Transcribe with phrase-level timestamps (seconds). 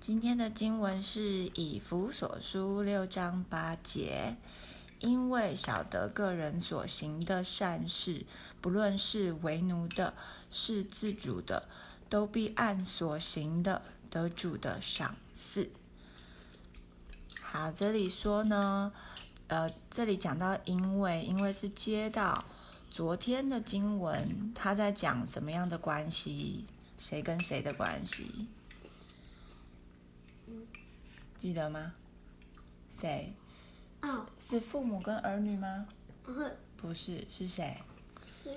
[0.00, 4.34] 今天的经文是以弗所书六章八节，
[4.98, 8.24] 因为晓得个人所行的善事，
[8.62, 10.14] 不论是为奴的，
[10.50, 11.68] 是自主的，
[12.08, 15.68] 都必按所行的得主的赏赐。
[17.42, 18.90] 好，这里说呢，
[19.48, 22.42] 呃，这里讲到因为，因为是接到
[22.90, 26.64] 昨天的经文，他在讲什么样的关系？
[26.96, 28.46] 谁跟谁的关系？
[31.40, 31.94] 记得吗？
[32.90, 33.32] 谁？
[34.02, 35.86] 哦，是父母跟儿女吗？
[36.76, 37.78] 不是，是谁？
[38.44, 38.50] 是，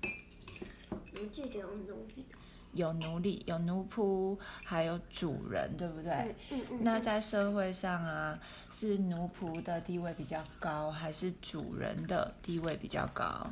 [0.00, 2.24] 我记得有奴隶。
[2.72, 6.12] 有奴隶，有奴仆，还有主人，对不对？
[6.12, 6.78] 嗯嗯嗯。
[6.84, 8.38] 那在社会上啊，
[8.70, 13.44] 是奴仆的地位比较高，还是主人的地位比较高？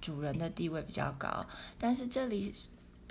[0.00, 1.46] 主人的地位比较高。
[1.78, 2.52] 但是这里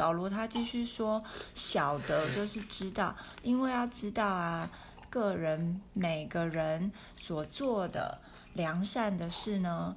[0.04, 1.24] 保罗他继续说，
[1.56, 4.70] 晓得就是知道，因为要知道啊，
[5.10, 8.20] 个人每个人所做的
[8.54, 9.96] 良善的事呢，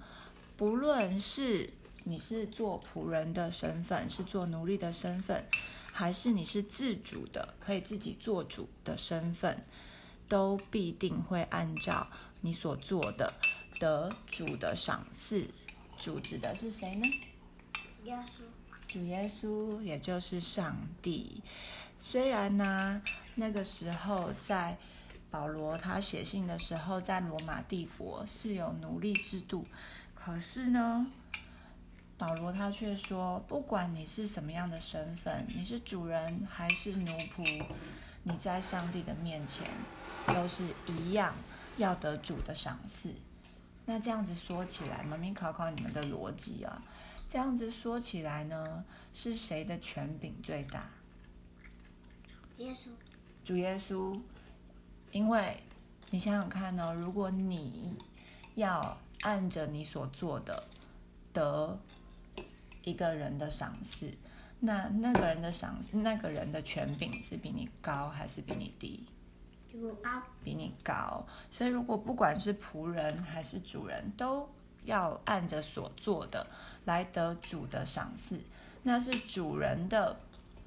[0.57, 1.71] 不论是
[2.05, 5.45] 你是做仆人的身份，是做奴隶的身份，
[5.91, 9.65] 还是你是自主的，可以自己做主的身份，
[10.29, 12.07] 都必定会按照
[12.43, 13.33] 你所做的
[13.81, 15.48] 得主的赏赐。
[15.98, 17.09] 主指的是谁呢？
[18.89, 21.42] 主耶稣，也就是上帝。
[21.98, 23.03] 虽然呢，
[23.34, 24.77] 那个时候在
[25.31, 29.64] 保罗他写信的时候，在罗马帝国是有奴隶制度，
[30.14, 31.07] 可是呢，
[32.17, 37.64] 保罗他却说，不管你是什么样的身份，你是主人还是奴仆，
[38.23, 39.67] 你在上帝的面前
[40.29, 41.34] 都是一样
[41.77, 43.12] 要得主的赏赐。
[43.84, 46.81] 那这样子说起来，妈咪考考你们的逻辑啊。
[47.29, 50.89] 这样子说起来呢，是谁的权柄最大？
[52.59, 52.89] 耶稣，
[53.45, 54.19] 主耶稣，
[55.11, 55.63] 因为
[56.11, 57.97] 你想想看哦，如果你
[58.55, 60.67] 要按着你所做的
[61.33, 61.79] 得
[62.85, 64.11] 一个人的赏赐，
[64.61, 69.05] 那那个人的赏，那个人的权柄是比你高还是比你低？
[69.70, 70.23] 比我高。
[70.42, 71.27] 比你高。
[71.51, 74.48] 所以如果不管是仆人还是主人，都
[74.86, 76.47] 要按着所做的
[76.85, 78.41] 来得主的赏赐，
[78.83, 80.19] 那是主人的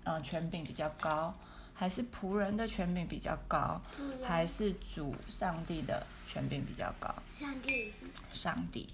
[0.03, 1.33] 呃权柄比较高，
[1.73, 3.81] 还是仆人的权柄比较高，
[4.23, 7.13] 还是主上帝的权柄比较高？
[7.33, 7.93] 上帝，
[8.31, 8.87] 上帝。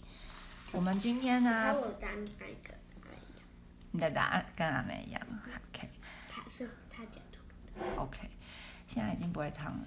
[0.71, 3.41] 我们今天和呢，我答那个哎呀，
[3.91, 5.21] 你的答案跟阿美一样
[5.73, 5.89] ，OK
[6.27, 7.39] 他是他讲出
[7.79, 8.01] 来的。
[8.01, 8.29] OK，
[8.87, 9.85] 现在已经不会烫了。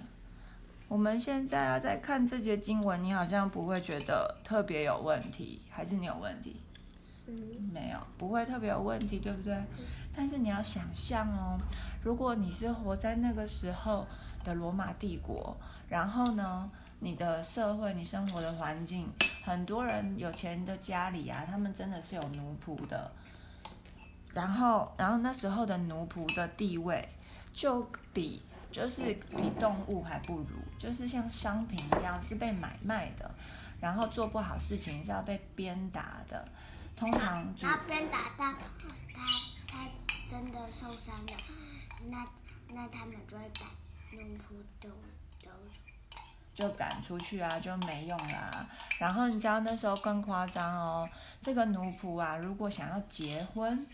[0.89, 6.59] 我们现在啊在看这节经文，你好像不会觉得特别有问题，还是你有问题？
[7.27, 7.35] 嗯，
[7.71, 9.55] 没有，不会特别有问题，对不对？
[10.15, 11.59] 但是你要想象哦，
[12.03, 14.07] 如果你是活在那个时候
[14.43, 15.55] 的罗马帝国，
[15.87, 16.67] 然后呢，
[16.99, 19.07] 你的社会、你生活的环境，
[19.45, 23.11] 很多人有钱人的家里啊，他们真的是有奴仆的，
[24.33, 27.07] 然后，然后那时候的奴仆的地位
[27.53, 28.41] 就比
[28.71, 33.29] 就是比动物还不如，就是像商品一样是被买卖的，
[33.79, 36.47] 然后做不好事情是要被鞭打的。
[36.95, 38.53] 通常主他鞭打到
[39.13, 39.21] 他
[39.67, 39.89] 他
[40.29, 41.33] 真的受伤了，
[42.09, 42.27] 那
[42.73, 44.89] 那他们就会把奴仆都
[45.41, 45.51] 都。
[46.53, 48.67] 就赶出去啊，就没用啦、
[48.99, 51.09] 然后你知道那时候更夸张哦，
[51.41, 53.87] 这个奴仆啊，如果想要结婚，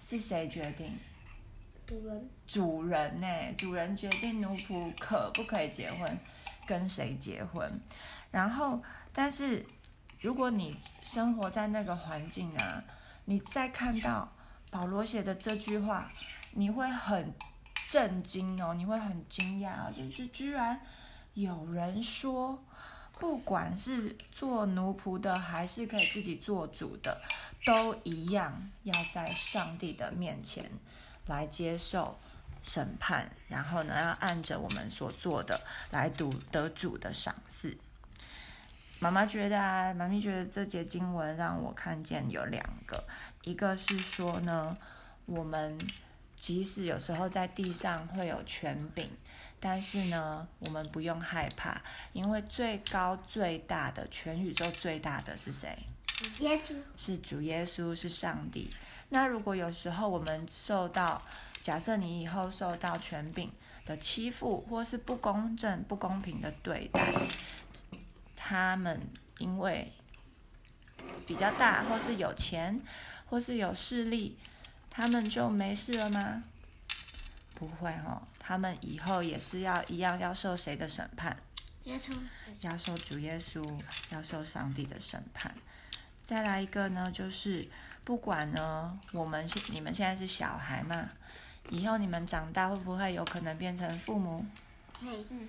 [0.00, 0.96] 是谁决定？
[1.90, 3.26] 主人，主人呢、
[3.58, 6.16] 主人决定奴仆可不可以结婚，
[6.64, 7.80] 跟谁结婚。
[8.30, 8.80] 然后，
[9.12, 9.66] 但是
[10.20, 12.84] 如果你生活在那个环境啊，
[13.24, 14.32] 你再看到
[14.70, 16.12] 保罗写的这句话，
[16.52, 17.34] 你会很
[17.90, 20.80] 震惊哦，你会很惊讶哦，就是居然
[21.34, 22.62] 有人说，
[23.18, 27.20] 不管是做奴仆的，还是可以自己做主的，
[27.64, 30.70] 都一样要在上帝的面前
[31.30, 32.18] 来接受
[32.62, 35.58] 审判，然后呢，要按着我们所做的
[35.90, 37.78] 来读得主的赏赐。
[38.98, 43.02] 妈妈觉得啊，妈咪觉得这节经文让我看见有两个，
[43.44, 44.76] 一个是说呢，
[45.24, 45.78] 我们
[46.36, 49.10] 即使有时候在地上会有权柄，
[49.58, 51.80] 但是呢，我们不用害怕，
[52.12, 55.78] 因为最高最大的全宇宙最大的是谁？
[56.40, 58.70] 耶稣，是主耶稣，是上帝。
[59.08, 61.22] 那如果有时候我们受到，
[61.60, 63.50] 假设你以后受到权柄
[63.84, 67.00] 的欺负，或是不公正、不公平的对待，
[68.36, 69.00] 他们
[69.38, 69.92] 因为
[71.26, 72.80] 比较大，或是有钱，
[73.26, 74.38] 或是有势力，
[74.88, 76.44] 他们就没事了吗？
[77.54, 81.36] 不会哦，他们以后也是要一样要受谁的审判？
[81.84, 82.16] 耶稣，
[82.60, 83.62] 要受主耶稣，
[84.12, 85.54] 要受上帝的审判。
[86.30, 87.66] 再来一个呢，就是
[88.04, 91.08] 不管呢，我们是你们现在是小孩嘛，
[91.70, 94.46] 以后你们长大会不会有可能变成父母？
[95.02, 95.48] 嗯，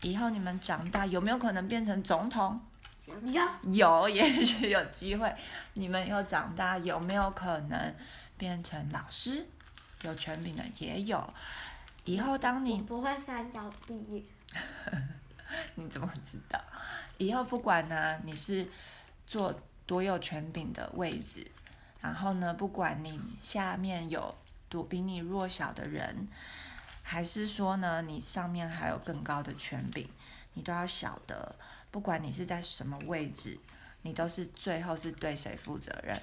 [0.00, 2.58] 以后你们长大有没有可能变成总统？
[3.04, 3.42] 有，
[3.72, 5.30] 有，也许有机会。
[5.74, 7.94] 你们以后长大有没有可能
[8.38, 9.46] 变成老师？
[10.00, 11.22] 有权柄的也有。
[12.06, 14.22] 以后当你不会三角毕业，
[15.76, 16.58] 你怎么知道？
[17.18, 18.66] 以后不管呢，你是
[19.26, 19.54] 做
[19.86, 21.50] 多有权柄的位置，
[22.00, 24.34] 然后呢，不管你下面有
[24.68, 26.28] 多比你弱小的人，
[27.02, 30.08] 还是说呢，你上面还有更高的权柄，
[30.54, 31.54] 你都要晓得，
[31.90, 33.58] 不管你是在什么位置，
[34.02, 36.18] 你都是最后是对谁负责任？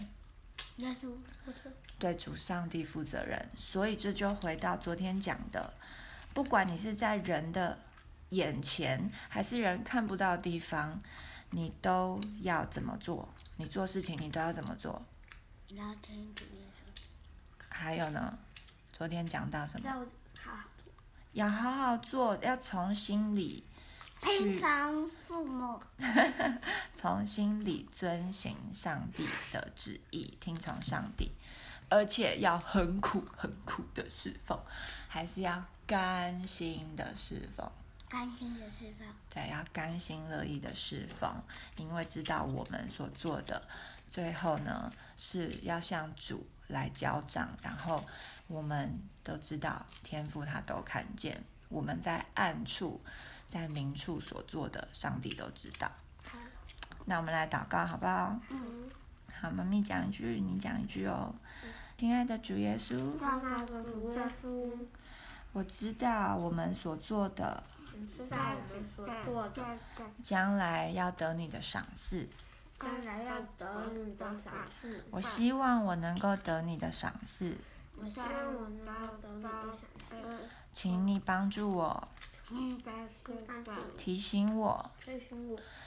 [1.98, 3.50] 对主上帝负责任。
[3.58, 5.74] 所以这就回到昨天讲的，
[6.34, 7.78] 不管你是在人的
[8.30, 11.02] 眼前，还是人看不到的地方，
[11.52, 13.28] 你都要怎么做？
[13.58, 15.02] 你做事情你都要怎么做？
[15.76, 17.02] 然后听主耶稣，
[17.70, 18.38] 还有呢？
[18.92, 19.88] 昨天讲到什么？
[19.88, 19.96] 要
[20.42, 20.94] 好好做，
[21.34, 23.64] 要好好做，要从心里
[24.20, 24.60] 去，
[25.28, 25.82] 父母，
[26.94, 31.32] 从心里遵行上帝的旨意，听从上帝，
[31.90, 34.60] 而且要很苦很苦的侍奉，
[35.08, 37.72] 还是要甘心的侍奉。
[38.10, 41.42] 甘心的释放，对，要甘心乐意的释放，
[41.78, 43.62] 因为知道我们所做的，
[44.10, 48.04] 最后呢是要向主来交账，然后
[48.48, 53.00] 我们都知道天父他都看见，我们在暗处、
[53.48, 55.92] 在明处所做的，上帝都知道。
[56.26, 56.40] 好，
[57.06, 58.40] 那我们来祷告好不好？
[58.50, 58.90] 嗯，
[59.40, 61.36] 好，妈咪讲一句，你讲一句哦。
[61.96, 64.72] 亲爱的主耶稣，主耶稣，
[65.52, 67.62] 我知道我们所做的，
[68.30, 69.64] 在我们所做的，
[70.22, 72.28] 将来要得你的赏赐。
[72.80, 75.04] 将来要得你的赏赐。
[75.12, 77.58] 我希望我能够得你的赏赐，
[77.98, 80.16] 我希望我能够得你的赏赐。
[80.72, 82.08] 请你帮助我，
[82.52, 82.94] 嗯，帮
[83.24, 84.90] 助帮助提醒我，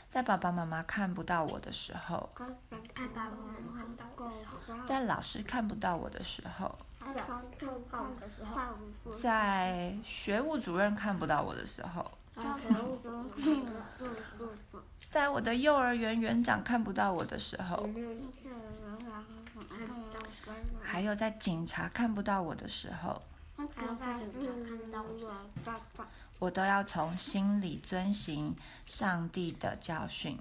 [0.06, 2.28] 在爸爸妈妈看不到我的时候，
[4.84, 6.76] 在老师看不到我的时候，
[9.20, 12.10] 在学务主任看不到我的时候，
[15.10, 17.88] 在我的幼儿园园长看不到我的时候，
[20.82, 23.22] 还有在警察看不到我的时候，
[26.38, 28.56] 我都要从心里遵行
[28.87, 30.38] 上帝的教训。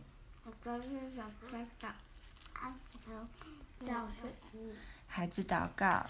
[5.13, 6.05] 孩子祷告，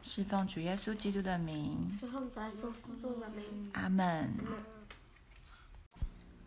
[0.00, 2.00] 侍奉主耶稣基督的名，
[3.74, 4.34] 阿门。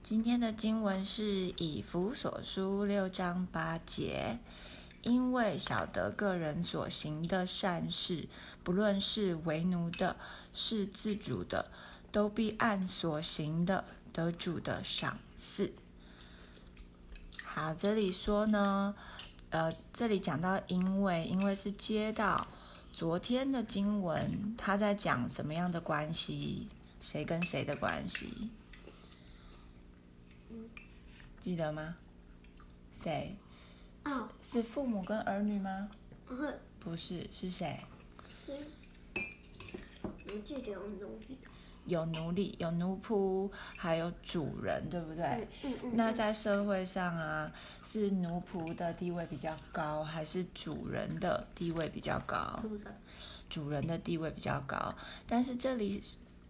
[0.01, 1.24] 今天的经文是
[1.57, 4.39] 以弗所书六章八节，
[5.03, 8.27] 因为晓得个人所行的善事，
[8.63, 10.18] 不论是为奴的，
[10.51, 11.69] 是自主的，
[12.12, 15.71] 都必按所行的得主的赏赐。
[17.44, 18.95] 好，这里说呢，
[19.55, 22.45] 呃，这里讲到因为，因为是接到
[22.91, 26.67] 昨天的经文，他在讲什么样的关系？
[26.99, 28.50] 谁跟谁的关系？
[31.39, 31.95] 记得吗？
[32.91, 33.38] 谁？
[34.03, 35.89] 哦，是父母跟儿女吗？
[36.27, 37.79] 不是，是，是谁？
[40.25, 41.38] 你记得有奴隶，
[41.86, 45.48] 有奴隶，有奴仆，还有主人，对不对？
[45.63, 47.51] 嗯嗯，那在社会上啊，
[47.84, 52.60] 是奴仆的地位比较高，还是主人的地位比较高？
[52.62, 52.96] 主人，
[53.50, 54.94] 主人的地位比较高，
[55.27, 56.01] 但是这里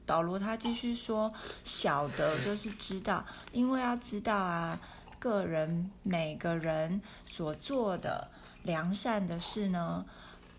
[0.06, 4.80] 保罗他继续说，晓得就是知道，因为要知道啊，
[5.20, 8.30] 个人每个人所做的
[8.64, 10.06] 良善的事呢，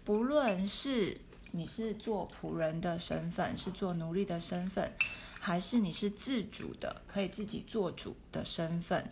[0.05, 1.21] 不论是
[1.57, 4.93] 你是做仆人的身份，是做奴隶的身份，
[5.41, 9.11] 还是你是自主的，可以自己做主的身份，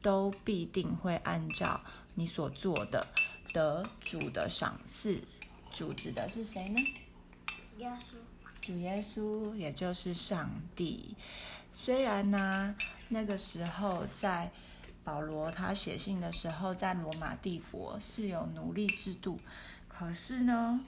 [0.00, 1.80] 都必定会按照
[2.14, 3.04] 你所做的
[3.52, 5.20] 得主的赏赐。
[5.72, 6.80] 主指的是谁呢？
[7.78, 8.14] 耶稣，
[8.60, 11.16] 主耶稣，也就是上帝。
[11.72, 12.76] 虽然呢，
[13.08, 14.52] 那个时候在
[15.02, 19.36] 保罗他写信的时候，在罗马帝国是有奴隶制度，
[19.88, 20.80] 可是呢，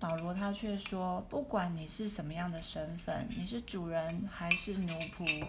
[0.00, 5.46] 保罗他却说，不管你是什么样的身份，你是主人还是奴仆，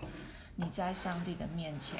[0.58, 1.98] 你在上帝的面前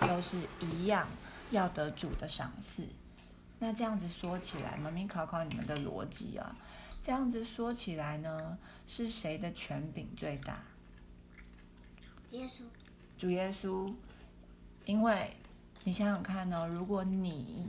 [0.00, 1.06] 都是一样
[1.50, 2.88] 要得主的赏赐。
[3.58, 6.56] 那这样子说起来，妈咪考考你们的逻辑啊。
[7.02, 8.56] 这样子说起来呢，
[8.86, 10.62] 是谁的权柄最大？
[12.30, 12.62] 耶稣，
[13.18, 13.92] 主耶稣，
[14.86, 15.36] 因为
[15.84, 17.68] 你想想看哦，如果你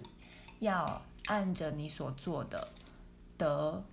[0.59, 2.69] 要按着你所做的
[3.37, 3.83] 得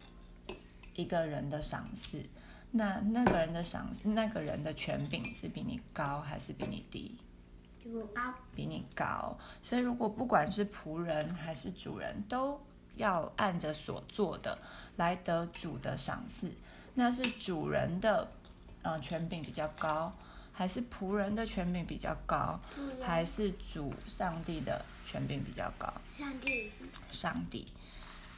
[0.94, 2.22] 一个人的赏赐，
[2.72, 7.16] 那那个人的赏，那个人的权柄是比你高还是比你低？
[7.82, 8.34] 比我高。
[8.54, 9.38] 比你高。
[9.62, 12.60] 所以如果不管是仆人还是主人，都
[12.96, 14.58] 要按着所做的
[14.96, 16.52] 来得主的赏赐，
[16.94, 18.30] 那是主人的
[18.82, 20.12] 呃权柄比较高，
[20.52, 22.60] 还是仆人的权柄比较高，
[23.00, 25.92] 还是主上帝的权柄比较高？
[26.12, 26.70] 上帝，
[27.10, 27.66] 上帝。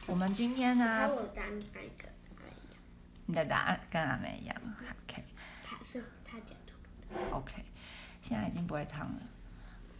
[0.07, 2.09] 我们今天呢，我那个
[3.27, 4.57] 你的答案跟阿妹一样
[5.07, 5.25] ，OK
[5.63, 6.77] 他是他讲出
[7.15, 7.37] 来的。
[7.37, 7.65] OK，
[8.21, 9.21] 现在已经不会烫了。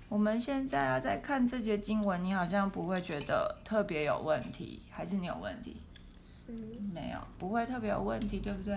[0.09, 5.81] 我们现在啊，在看这节经文，你好像不会觉得特别有问题，还是你有问题？
[6.49, 6.55] 嗯，
[6.93, 8.77] 没有，不会特别有问题，对不对？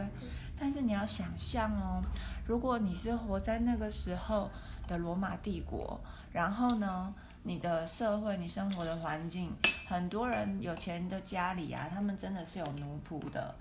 [0.58, 2.02] 但是你要想象哦，
[2.48, 4.50] 如果你是活在那个时候
[4.88, 6.00] 的罗马帝国，
[6.32, 9.52] 然后呢，你的社会、你生活的环境，
[9.90, 13.54] 很多人有钱人的家里啊，他们真的是有奴仆的。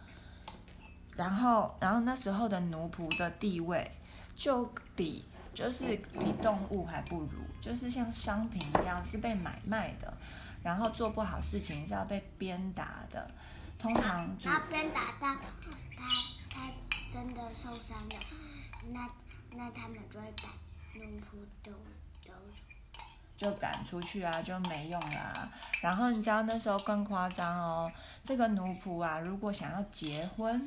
[1.17, 3.91] 然后，然后那时候的奴仆的地位，
[4.35, 4.65] 就
[4.97, 10.13] 比就是比动物还不如，就是像商品一样是被买卖的，
[10.63, 13.31] 然后做不好事情是要被鞭打的。
[13.79, 15.37] 通常他鞭打到
[15.97, 16.07] 他
[16.51, 16.73] 他
[17.11, 18.17] 真的受伤了，
[18.93, 19.09] 那
[19.57, 20.49] 那他们就会把
[20.99, 21.71] 奴仆都
[22.27, 22.33] 都
[23.45, 27.93] 就赶出去啊，就没用啦、然后你知道那时候更夸张哦，
[28.25, 30.67] 这个奴仆啊，如果想要结婚，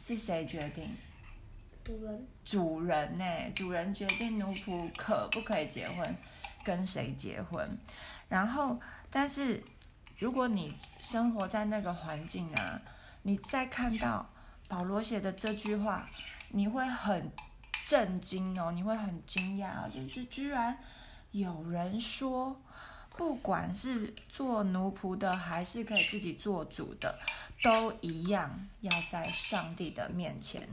[0.00, 0.94] 是谁决定？
[1.84, 6.14] 主人主人呢、主人决定奴仆可不可以结婚，
[6.62, 7.76] 跟谁结婚。
[8.28, 8.78] 然后，
[9.10, 9.60] 但是
[10.18, 12.80] 如果你生活在那个环境啊，
[13.22, 14.30] 你再看到
[14.68, 16.08] 保罗写的这句话，
[16.50, 17.32] 你会很
[17.88, 20.78] 震惊哦，你会很惊讶哦，就是居然
[21.32, 22.60] 有人说，
[23.16, 27.18] 不管是做奴仆的，还是可以自己做主的，
[27.62, 30.68] 都一样要在上帝的面前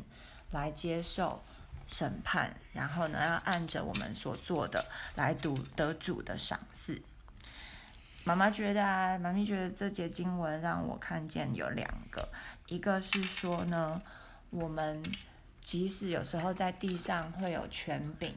[0.51, 1.43] 来接受
[1.85, 4.85] 审判，然后呢，要按着我们所做的
[5.15, 7.01] 来读得主的赏赐。
[8.23, 12.27] 妈妈觉得啊，妈咪觉得这节经文让我看见有两个，
[12.67, 14.01] 一个是说呢，
[14.49, 15.01] 我们
[15.61, 18.33] 即使有时候在地上会有权柄，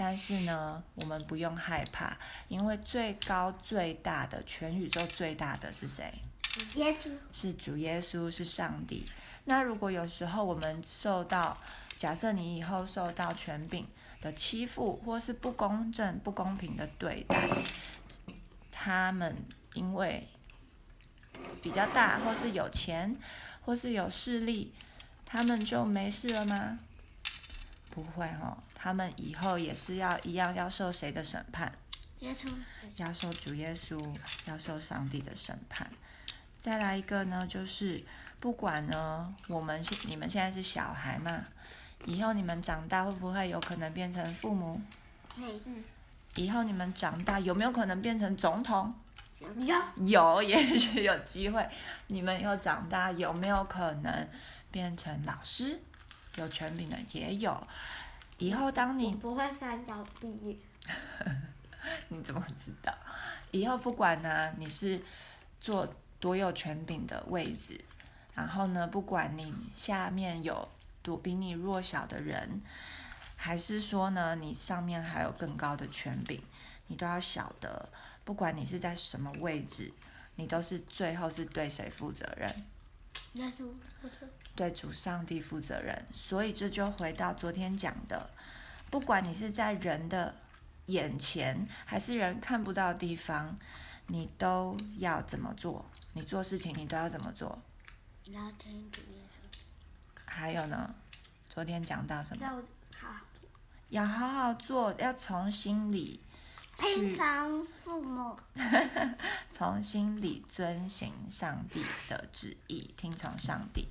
[0.00, 6.14] 但是呢，我们不用害怕，因为最高最大的全宇宙最大的是谁？
[6.76, 9.04] 耶稣是主耶稣，是上帝。
[9.44, 11.58] 那如果有时候我们受到，
[11.96, 13.84] 假设你以后受到权柄
[14.20, 17.36] 的欺负，或是不公正、不公平的对待，
[18.70, 19.34] 他们
[19.74, 20.28] 因为
[21.60, 23.16] 比较大，或是有钱，
[23.64, 24.72] 或是有势力，
[25.26, 26.78] 他们就没事了吗？
[27.90, 31.72] 不会哦，他们以后也是要一样要受谁的审判？
[32.20, 32.48] 耶稣
[32.96, 33.98] 要受主耶稣，
[34.46, 35.90] 要受上帝的审判。
[36.60, 38.04] 再来一个呢，就是
[38.40, 41.44] 不管呢，我们是你们现在是小孩嘛，
[42.04, 44.80] 以后你们长大会不会有可能变成父母？
[45.36, 45.60] 嘿
[46.34, 48.94] 以后你们长大有没有可能变成总统？
[49.56, 51.68] 有有，也许有机会。
[52.08, 54.28] 你们以后长大有没有可能
[54.70, 55.80] 变成老师？
[56.36, 57.66] 有权柄的也有。
[58.38, 60.56] 以后当你不会三岛毕业，
[62.08, 62.94] 你怎么知道？
[63.50, 65.00] 以后不管呢，你是
[65.60, 65.88] 做
[66.20, 67.80] 多有权柄的位置，
[68.34, 70.68] 然后呢，不管你下面有
[71.02, 72.62] 多比你弱小的人，
[73.36, 76.40] 还是说呢，你上面还有更高的权柄，
[76.86, 77.88] 你都要晓得，
[78.24, 79.92] 不管你是在什么位置，
[80.36, 82.64] 你都是最后是对谁负责任？
[84.54, 86.04] 对主上帝负责任。
[86.12, 88.30] 所以这就回到昨天讲的，
[88.90, 90.34] 不管你是在人的
[90.86, 93.56] 眼前，还是人看不到的地方，
[94.06, 95.84] 你都要怎么做？
[96.14, 97.58] 你做事情你都要怎么做？
[98.24, 99.58] 然后听主耶稣，
[100.24, 100.94] 还有呢？
[101.48, 102.62] 昨天讲到什么？
[103.90, 106.20] 要好好做，要从心里
[106.78, 108.38] 听去从父母，
[109.50, 113.88] 从心里遵行上帝的旨意，听从上帝，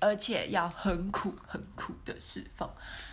[0.00, 2.68] 而且要很苦很苦的侍奉，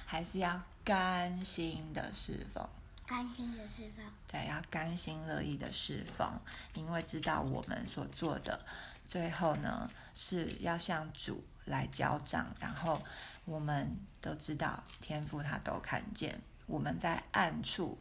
[0.06, 2.68] 还是要甘心的侍奉。
[3.06, 4.06] 甘心的侍奉。
[4.28, 6.32] 对，要甘心乐意的侍奉，
[6.74, 8.64] 因为知道我们所做的，
[9.06, 13.02] 最后呢是要向主来交账，然后
[13.44, 17.98] 我们都知道天父他都看见，我们在暗处、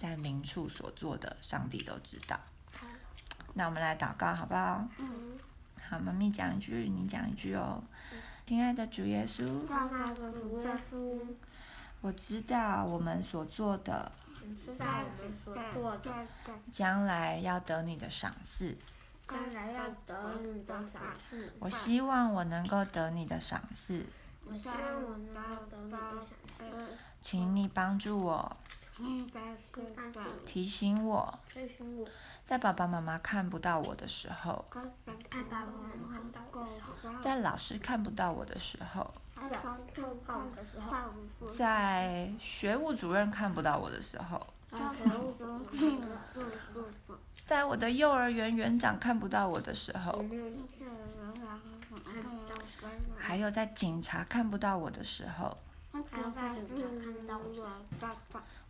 [0.00, 2.34] 在明处所做的，上帝都知道。
[2.72, 2.86] 好，
[3.52, 4.88] 那我们来祷告好不好？
[4.96, 5.38] 嗯，
[5.86, 7.82] 好，妈咪讲一句，你讲一句哦。
[8.46, 11.20] 亲爱的主耶稣，亲爱的主耶稣，
[12.00, 14.10] 我知道我们所做的，
[14.64, 16.26] 知道我们所做的，
[16.70, 18.74] 将来要得你的赏赐。
[19.28, 21.52] 将来要得你的赏赐。
[21.60, 24.06] 我希望我能够得你的赏赐，
[24.46, 26.24] 我希望我能够得你的赏
[26.56, 26.64] 赐。
[27.20, 28.69] 请你帮助我，帮助
[30.46, 32.06] 提醒我，提醒我，
[32.44, 34.64] 在爸爸妈妈看不到我的时候，
[37.20, 39.12] 在老师看不到我的时候，
[41.56, 44.46] 在学务主任看不到我的时候，
[47.44, 50.24] 在我的幼儿园园长看不到我的时候，
[53.18, 55.56] 还有在警察看不到我的时候，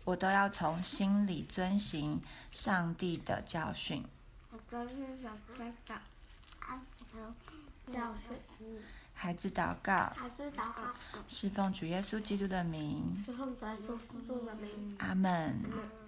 [0.05, 4.05] 我都要从心里遵行上帝的教训。
[9.15, 10.95] 孩子祷告，还是祷告，
[11.29, 14.97] 侍奉主耶稣基督的名，是奉主耶稣基督的名。
[14.99, 15.61] 阿门。
[15.65, 16.00] 嗯